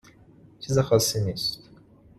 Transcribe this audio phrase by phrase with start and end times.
[0.59, 1.61] چیز خاصی نیست